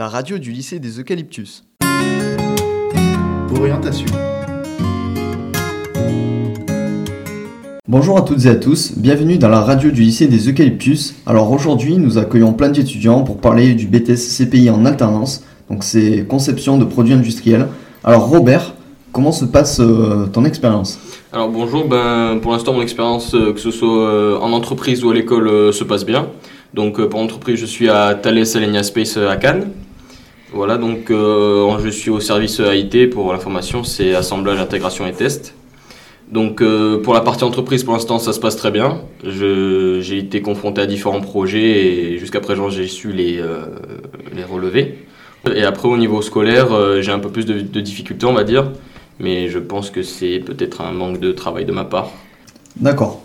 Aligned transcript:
la 0.00 0.08
radio 0.08 0.38
du 0.38 0.50
lycée 0.50 0.78
des 0.78 0.98
Eucalyptus. 0.98 1.62
Orientation. 3.54 4.06
Bonjour 7.86 8.16
à 8.16 8.22
toutes 8.22 8.46
et 8.46 8.48
à 8.48 8.54
tous, 8.54 8.94
bienvenue 8.96 9.36
dans 9.36 9.50
la 9.50 9.60
radio 9.60 9.90
du 9.90 10.00
lycée 10.00 10.26
des 10.26 10.48
Eucalyptus. 10.48 11.16
Alors 11.26 11.52
aujourd'hui, 11.52 11.98
nous 11.98 12.16
accueillons 12.16 12.54
plein 12.54 12.70
d'étudiants 12.70 13.24
pour 13.24 13.42
parler 13.42 13.74
du 13.74 13.88
BTS 13.88 14.38
CPI 14.38 14.70
en 14.70 14.86
alternance, 14.86 15.44
donc 15.68 15.84
c'est 15.84 16.24
conception 16.26 16.78
de 16.78 16.86
produits 16.86 17.12
industriels. 17.12 17.68
Alors 18.02 18.26
Robert, 18.26 18.72
comment 19.12 19.32
se 19.32 19.44
passe 19.44 19.80
euh, 19.80 20.24
ton 20.32 20.46
expérience? 20.46 20.98
Alors 21.30 21.50
bonjour, 21.50 21.86
ben, 21.86 22.38
pour 22.40 22.52
l'instant 22.52 22.72
mon 22.72 22.80
expérience, 22.80 23.34
euh, 23.34 23.52
que 23.52 23.60
ce 23.60 23.70
soit 23.70 24.08
euh, 24.08 24.38
en 24.38 24.52
entreprise 24.52 25.04
ou 25.04 25.10
à 25.10 25.14
l'école, 25.14 25.74
se 25.74 25.84
passe 25.84 26.06
bien. 26.06 26.28
Donc 26.72 27.04
pour 27.04 27.20
l'entreprise, 27.20 27.60
je 27.60 27.66
suis 27.66 27.90
à 27.90 28.14
Thales 28.14 28.46
Alenia 28.54 28.82
Space 28.82 29.18
à 29.18 29.36
Cannes. 29.36 29.70
Voilà, 30.52 30.78
donc 30.78 31.10
euh, 31.10 31.78
je 31.78 31.88
suis 31.88 32.10
au 32.10 32.18
service 32.18 32.58
AIT 32.58 33.08
pour 33.10 33.32
l'information, 33.32 33.84
c'est 33.84 34.14
assemblage, 34.14 34.58
intégration 34.58 35.06
et 35.06 35.12
test. 35.12 35.54
Donc 36.32 36.60
euh, 36.60 37.00
pour 37.02 37.14
la 37.14 37.20
partie 37.20 37.44
entreprise, 37.44 37.84
pour 37.84 37.94
l'instant, 37.94 38.18
ça 38.18 38.32
se 38.32 38.40
passe 38.40 38.56
très 38.56 38.72
bien. 38.72 39.00
J'ai 39.24 40.18
été 40.18 40.42
confronté 40.42 40.80
à 40.80 40.86
différents 40.86 41.20
projets 41.20 42.12
et 42.12 42.18
jusqu'à 42.18 42.40
présent, 42.40 42.68
j'ai 42.68 42.88
su 42.88 43.12
les, 43.12 43.38
euh, 43.38 43.66
les 44.34 44.44
relever. 44.44 44.98
Et 45.54 45.62
après, 45.62 45.88
au 45.88 45.96
niveau 45.96 46.20
scolaire, 46.20 46.68
j'ai 47.00 47.12
un 47.12 47.18
peu 47.18 47.30
plus 47.30 47.46
de, 47.46 47.60
de 47.60 47.80
difficultés, 47.80 48.26
on 48.26 48.34
va 48.34 48.44
dire. 48.44 48.72
Mais 49.18 49.48
je 49.48 49.58
pense 49.58 49.90
que 49.90 50.02
c'est 50.02 50.38
peut-être 50.40 50.80
un 50.80 50.92
manque 50.92 51.20
de 51.20 51.32
travail 51.32 51.64
de 51.64 51.72
ma 51.72 51.84
part. 51.84 52.10
D'accord. 52.76 53.22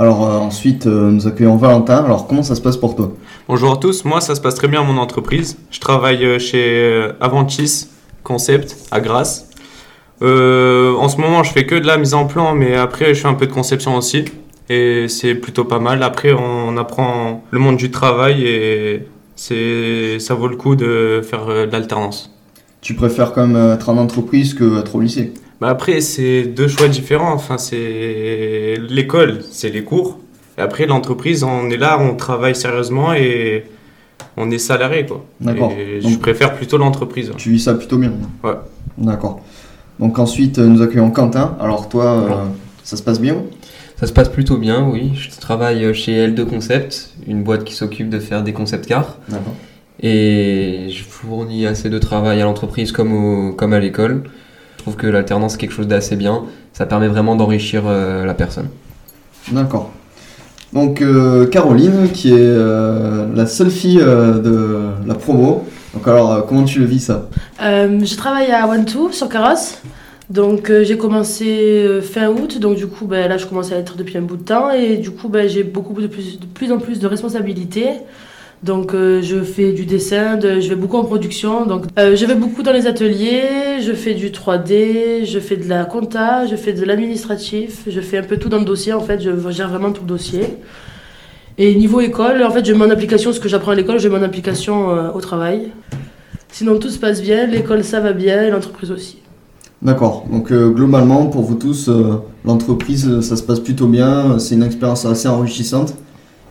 Alors 0.00 0.28
euh, 0.28 0.38
ensuite, 0.38 0.86
euh, 0.86 1.10
nous 1.10 1.26
accueillons 1.26 1.56
Valentin. 1.56 2.04
Alors 2.04 2.28
comment 2.28 2.44
ça 2.44 2.54
se 2.54 2.60
passe 2.60 2.76
pour 2.76 2.94
toi? 2.94 3.10
Bonjour 3.48 3.72
à 3.72 3.76
tous, 3.78 4.04
moi 4.04 4.20
ça 4.20 4.36
se 4.36 4.40
passe 4.40 4.54
très 4.54 4.68
bien 4.68 4.82
à 4.82 4.84
mon 4.84 4.96
entreprise. 4.96 5.58
Je 5.72 5.80
travaille 5.80 6.24
euh, 6.24 6.38
chez 6.38 7.08
Aventis 7.20 7.88
Concept 8.22 8.76
à 8.92 9.00
Grasse. 9.00 9.48
Euh, 10.22 10.94
en 10.94 11.08
ce 11.08 11.20
moment 11.20 11.42
je 11.42 11.50
fais 11.50 11.66
que 11.66 11.74
de 11.74 11.84
la 11.84 11.96
mise 11.96 12.14
en 12.14 12.26
plan, 12.26 12.54
mais 12.54 12.76
après 12.76 13.12
je 13.12 13.22
fais 13.22 13.26
un 13.26 13.34
peu 13.34 13.48
de 13.48 13.52
conception 13.52 13.96
aussi. 13.96 14.26
Et 14.68 15.08
c'est 15.08 15.34
plutôt 15.34 15.64
pas 15.64 15.80
mal. 15.80 16.04
Après 16.04 16.32
on 16.32 16.76
apprend 16.76 17.42
le 17.50 17.58
monde 17.58 17.76
du 17.76 17.90
travail 17.90 18.46
et 18.46 19.08
c'est, 19.34 20.20
ça 20.20 20.34
vaut 20.34 20.46
le 20.46 20.56
coup 20.56 20.76
de 20.76 21.22
faire 21.28 21.46
de 21.46 21.72
l'alternance. 21.72 22.32
Tu 22.82 22.94
préfères 22.94 23.32
quand 23.32 23.48
même 23.48 23.72
être 23.72 23.88
en 23.88 23.96
entreprise 23.96 24.54
que 24.54 24.78
être 24.78 24.94
au 24.94 25.00
lycée? 25.00 25.34
Bah 25.60 25.68
après 25.68 26.00
c'est 26.00 26.44
deux 26.44 26.68
choix 26.68 26.88
différents. 26.88 27.32
Enfin 27.32 27.58
c'est 27.58 28.76
l'école, 28.88 29.40
c'est 29.50 29.70
les 29.70 29.82
cours. 29.84 30.18
Et 30.56 30.60
après 30.60 30.86
l'entreprise, 30.86 31.44
on 31.44 31.70
est 31.70 31.76
là, 31.76 31.98
on 32.00 32.14
travaille 32.16 32.54
sérieusement 32.54 33.12
et 33.12 33.64
on 34.36 34.50
est 34.50 34.58
salarié 34.58 35.06
quoi. 35.06 35.24
D'accord. 35.40 35.72
Et 35.72 36.00
je 36.00 36.16
préfère 36.18 36.54
plutôt 36.54 36.78
l'entreprise. 36.78 37.32
Tu 37.36 37.50
vis 37.50 37.60
ça 37.60 37.74
plutôt 37.74 37.98
bien 37.98 38.12
Ouais. 38.42 38.52
D'accord. 38.98 39.40
Donc 40.00 40.18
ensuite, 40.18 40.58
euh, 40.58 40.66
nous 40.66 40.80
accueillons 40.82 41.10
Quentin. 41.10 41.56
Alors 41.60 41.88
toi, 41.88 42.04
euh, 42.06 42.44
ça 42.84 42.96
se 42.96 43.02
passe 43.02 43.20
bien? 43.20 43.36
Ça 43.98 44.06
se 44.06 44.12
passe 44.12 44.28
plutôt 44.28 44.56
bien, 44.56 44.88
oui. 44.88 45.10
Je 45.14 45.28
travaille 45.40 45.92
chez 45.92 46.28
L2 46.28 46.44
Concept, 46.44 47.14
une 47.26 47.42
boîte 47.42 47.64
qui 47.64 47.74
s'occupe 47.74 48.08
de 48.08 48.20
faire 48.20 48.44
des 48.44 48.52
concept 48.52 48.86
cars. 48.86 49.16
D'accord. 49.28 49.54
Et 50.00 50.86
je 50.90 51.02
fournis 51.02 51.66
assez 51.66 51.90
de 51.90 51.98
travail 51.98 52.40
à 52.40 52.44
l'entreprise 52.44 52.92
comme, 52.92 53.12
au- 53.12 53.52
comme 53.52 53.72
à 53.72 53.80
l'école. 53.80 54.22
Je 54.78 54.82
trouve 54.82 54.96
que 54.96 55.06
l'alternance 55.06 55.54
est 55.54 55.58
quelque 55.58 55.74
chose 55.74 55.88
d'assez 55.88 56.16
bien. 56.16 56.44
Ça 56.72 56.86
permet 56.86 57.08
vraiment 57.08 57.36
d'enrichir 57.36 57.82
euh, 57.86 58.24
la 58.24 58.34
personne. 58.34 58.68
D'accord. 59.52 59.90
Donc 60.72 61.02
euh, 61.02 61.46
Caroline, 61.46 62.10
qui 62.12 62.30
est 62.30 62.36
euh, 62.38 63.26
la 63.34 63.46
seule 63.46 63.70
fille 63.70 64.00
euh, 64.00 64.38
de 64.38 65.06
la 65.06 65.14
promo. 65.14 65.66
Donc 65.94 66.06
alors, 66.06 66.32
euh, 66.32 66.40
comment 66.42 66.64
tu 66.64 66.78
le 66.80 66.84
vis 66.84 67.00
ça? 67.00 67.28
Euh, 67.62 68.00
je 68.04 68.16
travaille 68.16 68.50
à 68.50 68.66
One2 68.66 69.12
sur 69.12 69.28
Carrosse. 69.28 69.78
Donc 70.30 70.68
euh, 70.68 70.84
j'ai 70.84 70.98
commencé 70.98 71.46
euh, 71.86 72.02
fin 72.02 72.28
août, 72.28 72.58
donc 72.60 72.76
du 72.76 72.86
coup 72.86 73.06
ben, 73.06 73.28
là 73.28 73.38
je 73.38 73.46
commence 73.46 73.72
à 73.72 73.76
être 73.76 73.96
depuis 73.96 74.18
un 74.18 74.20
bout 74.22 74.36
de 74.36 74.42
temps 74.42 74.70
et 74.70 74.98
du 74.98 75.10
coup 75.10 75.30
ben, 75.30 75.48
j'ai 75.48 75.64
beaucoup 75.64 75.98
de 75.98 76.06
plus, 76.06 76.38
de 76.38 76.44
plus 76.44 76.70
en 76.70 76.78
plus 76.78 77.00
de 77.00 77.06
responsabilités. 77.06 77.88
Donc 78.64 78.92
euh, 78.92 79.22
je 79.22 79.40
fais 79.42 79.72
du 79.72 79.84
dessin, 79.86 80.36
de- 80.36 80.58
je 80.58 80.68
vais 80.68 80.74
beaucoup 80.74 80.96
en 80.96 81.04
production, 81.04 81.64
donc 81.64 81.84
euh, 81.96 82.16
je 82.16 82.26
vais 82.26 82.34
beaucoup 82.34 82.64
dans 82.64 82.72
les 82.72 82.88
ateliers, 82.88 83.80
je 83.80 83.92
fais 83.92 84.14
du 84.14 84.30
3D, 84.30 85.24
je 85.24 85.38
fais 85.38 85.56
de 85.56 85.68
la 85.68 85.84
compta, 85.84 86.44
je 86.46 86.56
fais 86.56 86.72
de 86.72 86.84
l'administratif, 86.84 87.82
je 87.86 88.00
fais 88.00 88.18
un 88.18 88.24
peu 88.24 88.36
tout 88.36 88.48
dans 88.48 88.58
le 88.58 88.64
dossier 88.64 88.92
en 88.92 89.00
fait, 89.00 89.20
je 89.20 89.30
gère 89.50 89.68
vraiment 89.68 89.92
tout 89.92 90.02
le 90.02 90.08
dossier. 90.08 90.40
Et 91.56 91.74
niveau 91.76 92.00
école, 92.00 92.42
en 92.42 92.50
fait 92.50 92.64
je 92.66 92.72
mets 92.72 92.84
en 92.84 92.90
application 92.90 93.32
ce 93.32 93.38
que 93.38 93.48
j'apprends 93.48 93.70
à 93.70 93.74
l'école, 93.76 94.00
je 94.00 94.08
mets 94.08 94.18
en 94.18 94.22
application 94.22 94.90
euh, 94.90 95.10
au 95.14 95.20
travail. 95.20 95.68
Sinon 96.50 96.78
tout 96.80 96.88
se 96.90 96.98
passe 96.98 97.22
bien, 97.22 97.46
l'école 97.46 97.84
ça 97.84 98.00
va 98.00 98.12
bien 98.12 98.42
et 98.42 98.50
l'entreprise 98.50 98.90
aussi. 98.90 99.18
D'accord. 99.82 100.26
Donc 100.32 100.52
globalement, 100.52 101.26
pour 101.26 101.42
vous 101.42 101.54
tous, 101.54 101.88
l'entreprise, 102.44 103.20
ça 103.20 103.36
se 103.36 103.44
passe 103.44 103.60
plutôt 103.60 103.86
bien. 103.86 104.40
C'est 104.40 104.56
une 104.56 104.64
expérience 104.64 105.04
assez 105.04 105.28
enrichissante. 105.28 105.94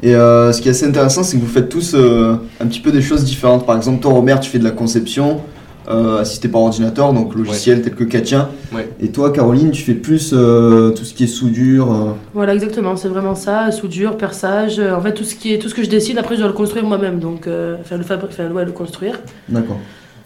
Et 0.03 0.13
euh, 0.15 0.51
ce 0.53 0.61
qui 0.61 0.67
est 0.67 0.71
assez 0.71 0.85
intéressant, 0.85 1.23
c'est 1.23 1.37
que 1.37 1.41
vous 1.41 1.47
faites 1.51 1.69
tous 1.69 1.93
euh, 1.95 2.35
un 2.59 2.67
petit 2.67 2.79
peu 2.79 2.91
des 2.91 3.01
choses 3.01 3.23
différentes. 3.23 3.65
Par 3.65 3.75
exemple, 3.75 3.99
toi, 4.01 4.11
Robert, 4.13 4.39
tu 4.39 4.49
fais 4.49 4.59
de 4.59 4.63
la 4.63 4.69
conception, 4.71 5.41
euh, 5.89 6.19
assisté 6.21 6.49
par 6.49 6.61
ordinateur, 6.61 7.13
donc 7.13 7.33
logiciel 7.33 7.81
tel 7.81 7.95
que 7.95 8.03
Katia. 8.03 8.49
Ouais. 8.75 8.89
Et 8.99 9.07
toi, 9.07 9.31
Caroline, 9.31 9.71
tu 9.71 9.81
fais 9.81 9.95
plus 9.95 10.31
euh, 10.33 10.91
tout 10.91 11.03
ce 11.03 11.13
qui 11.15 11.23
est 11.23 11.27
soudure. 11.27 11.91
euh, 11.91 12.11
Voilà 12.35 12.53
exactement, 12.53 12.95
c'est 12.95 13.07
vraiment 13.07 13.33
ça, 13.33 13.71
soudure, 13.71 14.17
perçage, 14.17 14.79
en 14.79 15.01
fait 15.01 15.13
tout 15.13 15.23
ce 15.23 15.33
qui 15.33 15.51
est 15.53 15.57
tout 15.57 15.67
ce 15.69 15.73
que 15.73 15.83
je 15.83 15.89
décide 15.89 16.17
après 16.19 16.35
je 16.35 16.41
dois 16.41 16.49
le 16.49 16.53
construire 16.55 16.85
moi-même 16.85 17.19
donc 17.19 17.47
euh, 17.47 17.77
faire 17.83 17.97
le 17.97 18.03
fabri- 18.03 18.27
enfin, 18.29 18.49
ouais, 18.51 18.65
le 18.65 18.71
construire. 18.73 19.19
D'accord. 19.49 19.77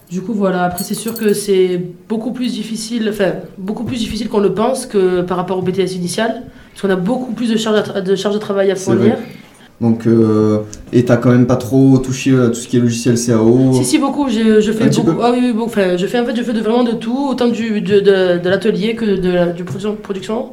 Du 0.10 0.22
coup 0.22 0.34
voilà, 0.34 0.64
après 0.64 0.84
c'est 0.84 0.96
sûr 0.96 1.14
que 1.14 1.32
c'est 1.34 1.80
beaucoup 2.10 2.34
plus 2.34 2.52
difficile 2.52 3.08
enfin 3.10 3.32
beaucoup 3.58 3.86
plus 3.86 3.98
difficile 4.00 4.28
qu'on 4.28 4.40
le 4.42 4.54
pense 4.54 4.86
que 4.86 5.22
par 5.22 5.38
rapport 5.38 5.58
au 5.58 5.62
BTS 5.62 5.94
initial 5.96 6.42
parce 6.74 6.82
qu'on 6.82 6.90
a 6.90 6.98
beaucoup 6.98 7.32
plus 7.34 7.50
de 7.50 7.56
charges 7.58 7.94
de 8.04 8.16
charges 8.16 8.36
de 8.36 8.40
travail 8.40 8.72
à 8.72 8.76
C'est 8.76 8.86
fournir. 8.86 9.16
Donc, 9.82 10.06
euh, 10.06 10.60
et 10.94 11.04
t'as 11.06 11.18
quand 11.18 11.32
même 11.32 11.48
pas 11.48 11.56
trop 11.56 11.98
touché 11.98 12.38
à 12.38 12.48
tout 12.50 12.54
ce 12.54 12.68
qui 12.68 12.78
est 12.78 12.80
logiciel 12.80 13.16
CAO. 13.20 13.74
Si 13.74 13.84
si 13.84 13.98
beaucoup, 13.98 14.30
je, 14.30 14.62
je 14.62 14.72
fais 14.72 14.90
beaucoup 14.90 15.20
ah 15.24 15.32
oui, 15.34 15.40
oui 15.42 15.52
beaucoup, 15.54 15.66
enfin 15.70 15.98
je 15.98 16.06
fais 16.06 16.20
en 16.20 16.26
fait 16.26 16.36
je 16.36 16.44
fais 16.44 16.54
de, 16.54 16.60
vraiment 16.60 16.84
de 16.84 16.92
tout, 16.92 17.28
autant 17.32 17.48
du 17.48 17.82
de, 17.82 18.00
de, 18.00 18.38
de 18.44 18.50
l'atelier 18.50 18.94
que 18.96 19.06
de 19.20 19.30
la 19.32 19.48
du 19.48 19.64
production, 19.64 19.96
production 19.96 20.52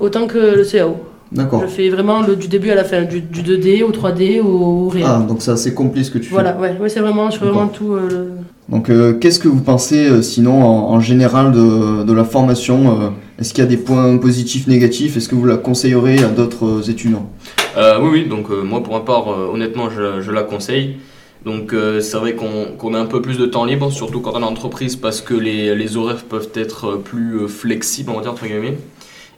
autant 0.00 0.26
que 0.26 0.38
le 0.56 0.64
CAO. 0.64 0.96
D'accord. 1.30 1.62
Je 1.62 1.66
fais 1.66 1.88
vraiment 1.90 2.22
le, 2.22 2.36
du 2.36 2.48
début 2.48 2.70
à 2.70 2.74
la 2.76 2.84
fin, 2.84 3.02
du, 3.02 3.20
du 3.20 3.42
2D 3.42 3.82
au 3.82 3.90
3D 3.90 4.40
au, 4.40 4.46
au 4.46 4.88
réel. 4.88 5.06
Ah, 5.08 5.24
donc 5.28 5.38
c'est 5.42 5.50
assez 5.50 5.74
complet 5.74 6.04
ce 6.04 6.10
que 6.10 6.18
tu 6.18 6.26
fais. 6.26 6.34
Voilà, 6.34 6.56
ouais, 6.58 6.76
ouais 6.80 6.88
c'est 6.88 7.00
vraiment, 7.00 7.28
je 7.30 7.38
fais 7.38 7.44
vraiment 7.44 7.66
tout. 7.68 7.92
euh, 7.92 8.08
le- 8.08 8.30
Donc, 8.68 8.88
euh, 8.88 9.14
qu'est-ce 9.14 9.40
que 9.40 9.48
vous 9.48 9.60
pensez 9.60 10.06
euh, 10.06 10.22
sinon 10.22 10.62
en, 10.62 10.90
en 10.92 11.00
général 11.00 11.50
de, 11.52 12.04
de 12.04 12.12
la 12.12 12.24
formation 12.24 12.78
euh, 12.92 13.08
Est-ce 13.40 13.52
qu'il 13.52 13.64
y 13.64 13.66
a 13.66 13.68
des 13.70 13.76
points 13.78 14.16
positifs, 14.18 14.66
négatifs? 14.68 15.16
Est-ce 15.16 15.28
que 15.28 15.34
vous 15.34 15.44
la 15.46 15.56
conseillerez 15.56 16.18
à 16.22 16.28
d'autres 16.28 16.66
euh, 16.66 16.90
étudiants? 16.90 17.28
Euh, 17.76 17.98
oui, 18.00 18.08
oui, 18.12 18.28
donc 18.28 18.50
euh, 18.50 18.62
moi 18.62 18.82
pour 18.82 18.94
ma 18.94 19.00
part, 19.00 19.28
euh, 19.32 19.50
honnêtement, 19.52 19.90
je, 19.90 20.20
je 20.20 20.30
la 20.30 20.42
conseille. 20.42 20.96
Donc 21.44 21.74
c'est 22.00 22.16
vrai 22.16 22.34
qu'on 22.36 22.74
qu'on 22.78 22.94
a 22.94 22.98
un 22.98 23.04
peu 23.04 23.20
plus 23.20 23.36
de 23.36 23.44
temps 23.44 23.66
libre, 23.66 23.92
surtout 23.92 24.20
quand 24.22 24.32
on 24.32 24.40
est 24.40 24.44
en 24.44 24.48
entreprise, 24.48 24.96
parce 24.96 25.20
que 25.20 25.34
les, 25.34 25.74
les 25.74 25.96
horaires 25.98 26.24
peuvent 26.24 26.48
être 26.54 26.96
plus 26.96 27.46
flexibles, 27.48 28.08
on 28.10 28.14
va 28.14 28.22
dire, 28.22 28.30
entre 28.32 28.46
guillemets. 28.46 28.78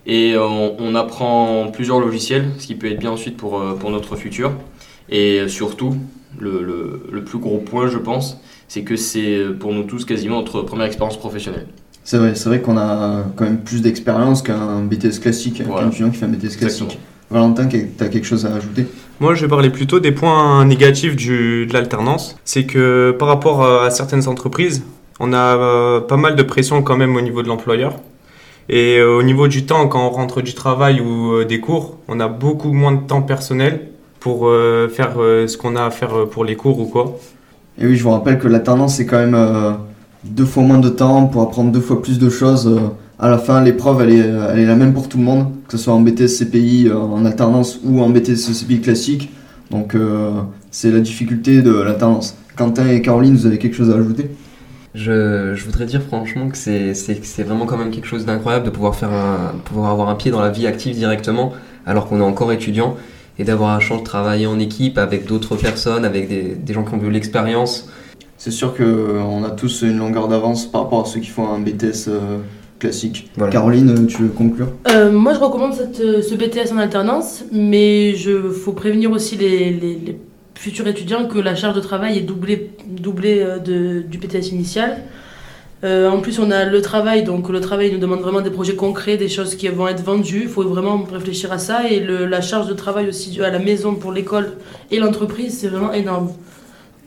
Et 0.06 0.36
on, 0.38 0.76
on 0.80 0.94
apprend 0.94 1.66
plusieurs 1.72 1.98
logiciels, 1.98 2.44
ce 2.58 2.68
qui 2.68 2.76
peut 2.76 2.86
être 2.92 3.00
bien 3.00 3.10
ensuite 3.10 3.36
pour, 3.36 3.60
pour 3.80 3.90
notre 3.90 4.14
futur. 4.14 4.52
Et 5.10 5.48
surtout, 5.48 5.96
le, 6.38 6.62
le, 6.62 7.00
le 7.10 7.24
plus 7.24 7.38
gros 7.38 7.58
point, 7.58 7.88
je 7.88 7.98
pense, 7.98 8.38
c'est 8.68 8.82
que 8.82 8.94
c'est 8.94 9.40
pour 9.58 9.72
nous 9.72 9.82
tous 9.82 10.04
quasiment 10.04 10.36
notre 10.36 10.62
première 10.62 10.86
expérience 10.86 11.16
professionnelle. 11.16 11.66
C'est 12.04 12.18
vrai, 12.18 12.36
c'est 12.36 12.48
vrai 12.48 12.60
qu'on 12.60 12.78
a 12.78 13.24
quand 13.34 13.46
même 13.46 13.64
plus 13.64 13.82
d'expérience 13.82 14.42
qu'un 14.42 14.82
BTS 14.82 15.18
classique, 15.20 15.60
Voilà. 15.66 15.82
qu'un 15.82 15.88
étudiant 15.88 16.10
qui 16.10 16.18
fait 16.18 16.26
un 16.26 16.28
BTS 16.28 16.56
classique. 16.56 16.62
Exactement. 16.62 17.00
Valentin, 17.30 17.66
tu 17.66 17.88
as 18.00 18.08
quelque 18.08 18.26
chose 18.26 18.46
à 18.46 18.54
ajouter? 18.54 18.86
Moi, 19.18 19.34
je 19.34 19.42
vais 19.42 19.48
parler 19.48 19.70
plutôt 19.70 19.98
des 19.98 20.12
points 20.12 20.64
négatifs 20.64 21.16
du, 21.16 21.66
de 21.66 21.72
l'alternance. 21.72 22.36
C'est 22.44 22.64
que 22.64 23.10
par 23.18 23.28
rapport 23.28 23.64
à 23.64 23.90
certaines 23.90 24.28
entreprises, 24.28 24.84
on 25.18 25.32
a 25.32 25.56
euh, 25.56 26.00
pas 26.00 26.16
mal 26.16 26.36
de 26.36 26.42
pression 26.42 26.82
quand 26.82 26.96
même 26.96 27.16
au 27.16 27.20
niveau 27.20 27.42
de 27.42 27.48
l'employeur. 27.48 27.96
Et 28.68 28.98
euh, 28.98 29.16
au 29.16 29.22
niveau 29.22 29.48
du 29.48 29.64
temps, 29.64 29.88
quand 29.88 30.06
on 30.06 30.10
rentre 30.10 30.42
du 30.42 30.54
travail 30.54 31.00
ou 31.00 31.32
euh, 31.32 31.44
des 31.44 31.60
cours, 31.60 31.98
on 32.08 32.20
a 32.20 32.28
beaucoup 32.28 32.72
moins 32.72 32.92
de 32.92 33.06
temps 33.06 33.22
personnel 33.22 33.88
pour 34.20 34.50
faire 34.90 35.12
ce 35.14 35.56
qu'on 35.56 35.76
a 35.76 35.84
à 35.84 35.90
faire 35.92 36.26
pour 36.28 36.44
les 36.44 36.56
cours 36.56 36.80
ou 36.80 36.86
quoi. 36.86 37.16
Et 37.78 37.86
oui, 37.86 37.94
je 37.94 38.02
vous 38.02 38.10
rappelle 38.10 38.40
que 38.40 38.48
l'alternance, 38.48 38.96
c'est 38.96 39.06
quand 39.06 39.18
même 39.18 39.76
deux 40.24 40.44
fois 40.44 40.64
moins 40.64 40.78
de 40.78 40.88
temps 40.88 41.26
pour 41.26 41.42
apprendre 41.42 41.70
deux 41.70 41.80
fois 41.80 42.02
plus 42.02 42.18
de 42.18 42.28
choses. 42.28 42.76
Euh, 43.20 43.24
à 43.26 43.28
la 43.30 43.38
fin, 43.38 43.62
l'épreuve, 43.62 44.02
elle 44.02 44.10
est, 44.10 44.18
elle 44.52 44.58
est 44.60 44.66
la 44.66 44.76
même 44.76 44.92
pour 44.94 45.08
tout 45.08 45.18
le 45.18 45.24
monde, 45.24 45.48
que 45.66 45.72
ce 45.76 45.78
soit 45.84 45.94
en 45.94 46.00
BTS 46.00 46.38
CPI 46.38 46.88
euh, 46.88 46.96
en 46.98 47.24
alternance 47.24 47.80
ou 47.84 48.00
en 48.00 48.08
BTS 48.10 48.52
CPI 48.52 48.80
classique. 48.80 49.30
Donc, 49.70 49.94
euh, 49.94 50.30
c'est 50.70 50.90
la 50.90 51.00
difficulté 51.00 51.62
de 51.62 51.72
l'alternance. 51.72 52.36
Quentin 52.56 52.86
et 52.88 53.02
Caroline, 53.02 53.34
vous 53.36 53.46
avez 53.46 53.58
quelque 53.58 53.74
chose 53.74 53.90
à 53.90 53.94
ajouter? 53.94 54.30
Je, 54.94 55.52
je 55.54 55.64
voudrais 55.64 55.84
dire 55.84 56.00
franchement 56.02 56.48
que 56.48 56.56
c'est- 56.56 56.94
c'est 56.94 57.22
c'est 57.22 57.42
vraiment 57.42 57.66
quand 57.66 57.76
même 57.76 57.90
quelque 57.90 58.06
chose 58.06 58.24
d'incroyable 58.24 58.64
de 58.64 58.70
pouvoir, 58.70 58.94
faire 58.94 59.12
un, 59.12 59.54
pouvoir 59.64 59.90
avoir 59.90 60.08
un 60.08 60.14
pied 60.14 60.30
dans 60.30 60.40
la 60.40 60.48
vie 60.48 60.66
active 60.66 60.94
directement 60.96 61.52
alors 61.84 62.08
qu'on 62.08 62.18
est 62.18 62.24
encore 62.24 62.50
étudiant 62.50 62.96
et 63.38 63.44
d'avoir 63.44 63.74
la 63.74 63.80
chance 63.80 64.00
de 64.00 64.04
travailler 64.06 64.46
en 64.46 64.58
équipe 64.58 64.96
avec 64.96 65.26
d'autres 65.26 65.54
personnes, 65.56 66.06
avec 66.06 66.28
des, 66.28 66.54
des 66.54 66.72
gens 66.72 66.82
qui 66.82 66.94
ont 66.94 67.02
eu 67.02 67.10
l'expérience. 67.10 67.90
c'est 68.38 68.50
sûr 68.50 68.74
qu'on 68.74 69.44
a 69.44 69.50
tous 69.50 69.82
une 69.82 69.98
longueur 69.98 70.28
d'avance 70.28 70.64
par 70.66 70.84
rapport 70.84 71.02
à 71.02 71.04
ceux 71.04 71.20
qui 71.20 71.28
font 71.28 71.46
un 71.52 71.58
BTS 71.60 72.08
euh, 72.08 72.38
classique. 72.78 73.30
Voilà. 73.36 73.52
Caroline, 73.52 74.06
tu 74.06 74.22
veux 74.22 74.28
conclure? 74.28 74.68
Euh, 74.90 75.10
moi, 75.12 75.32
je 75.34 75.38
recommande 75.40 75.74
cette, 75.74 76.00
euh, 76.00 76.22
ce 76.22 76.34
BTS 76.34 76.72
en 76.72 76.78
alternance, 76.78 77.44
mais 77.52 78.10
il 78.10 78.50
faut 78.52 78.72
prévenir 78.72 79.10
aussi 79.10 79.36
les, 79.36 79.70
les- 79.70 79.98
les 80.06 80.18
futurs 80.54 80.86
étudiants 80.86 81.26
que 81.26 81.38
la 81.38 81.54
charge 81.54 81.74
de 81.76 81.80
travail 81.80 82.18
est 82.18 82.22
doublée, 82.22 82.70
doublée 82.88 83.40
euh, 83.40 83.58
de, 83.58 84.02
du 84.02 84.18
BTS 84.18 84.52
initial. 84.52 84.98
Euh, 85.84 86.08
en 86.10 86.20
plus, 86.20 86.38
on 86.38 86.50
a 86.50 86.64
le 86.64 86.80
travail, 86.80 87.22
donc 87.22 87.50
le 87.50 87.60
travail 87.60 87.92
nous 87.92 87.98
demande 87.98 88.20
vraiment 88.20 88.40
des 88.40 88.50
projets 88.50 88.74
concrets, 88.76 89.18
des 89.18 89.28
choses 89.28 89.54
qui 89.54 89.68
vont 89.68 89.86
être 89.86 90.02
vendues. 90.02 90.40
Il 90.44 90.48
faut 90.48 90.62
vraiment 90.62 91.04
réfléchir 91.12 91.52
à 91.52 91.58
ça. 91.58 91.88
Et 91.90 92.00
le- 92.00 92.24
la 92.26 92.40
charge 92.40 92.66
de 92.66 92.72
travail 92.74 93.08
aussi 93.08 93.38
à 93.42 93.50
la 93.50 93.58
maison 93.58 93.94
pour 93.94 94.12
l'école 94.12 94.52
et 94.90 94.98
l'entreprise, 94.98 95.58
c'est 95.60 95.68
vraiment 95.68 95.92
énorme. 95.92 96.30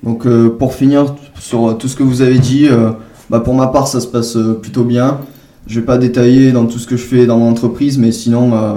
Donc 0.04 0.26
euh, 0.26 0.50
pour 0.50 0.74
finir 0.76 1.16
sur 1.40 1.78
tout 1.78 1.88
ce 1.88 1.96
que 1.96 2.04
vous 2.04 2.22
avez 2.22 2.38
dit, 2.40 2.68
euh, 2.70 2.92
bah, 3.30 3.40
pour 3.42 3.54
ma 3.56 3.68
part 3.68 3.88
ça 3.88 4.00
se 4.00 4.08
passe 4.08 4.38
plutôt 4.62 4.84
bien. 4.84 5.20
Je 5.70 5.80
vais 5.80 5.86
pas 5.86 6.00
détailler 6.00 6.52
dans 6.52 6.66
tout 6.66 6.80
ce 6.80 6.88
que 6.88 6.98
je 6.98 7.04
fais 7.04 7.28
dans 7.28 7.38
mon 7.38 7.48
entreprise, 7.52 8.00
mais 8.00 8.12
sinon 8.12 8.56
euh, 8.56 8.74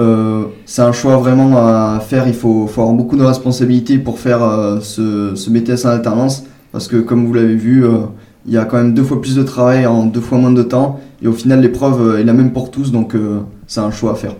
euh, 0.00 0.42
c'est 0.64 0.82
un 0.82 0.90
choix 0.90 1.18
vraiment 1.18 1.56
à 1.56 2.00
faire. 2.00 2.26
Il 2.26 2.34
faut, 2.34 2.66
faut 2.66 2.80
avoir 2.80 2.96
beaucoup 2.96 3.16
de 3.16 3.22
responsabilités 3.22 3.98
pour 3.98 4.18
faire 4.18 4.42
euh, 4.42 4.80
ce, 4.80 5.36
ce 5.36 5.50
BTS 5.50 5.86
en 5.86 5.90
alternance, 5.90 6.42
parce 6.72 6.88
que 6.88 6.96
comme 6.96 7.26
vous 7.26 7.32
l'avez 7.32 7.54
vu, 7.54 7.84
euh, 7.84 7.98
il 8.44 8.52
y 8.52 8.56
a 8.58 8.64
quand 8.64 8.76
même 8.76 8.92
deux 8.92 9.04
fois 9.04 9.20
plus 9.20 9.36
de 9.36 9.44
travail 9.44 9.86
en 9.86 10.04
deux 10.04 10.20
fois 10.20 10.38
moins 10.38 10.50
de 10.50 10.64
temps, 10.64 10.98
et 11.22 11.28
au 11.28 11.32
final 11.32 11.60
l'épreuve 11.60 12.18
est 12.18 12.24
la 12.24 12.32
même 12.32 12.52
pour 12.52 12.72
tous, 12.72 12.90
donc 12.90 13.14
euh, 13.14 13.38
c'est 13.68 13.80
un 13.80 13.92
choix 13.92 14.10
à 14.12 14.14
faire. 14.16 14.34